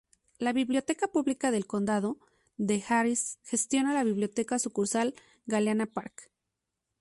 [0.39, 2.17] La Biblioteca Pública del Condado
[2.57, 5.13] de Harris gestiona la Biblioteca Sucursal
[5.45, 6.31] Galena Park.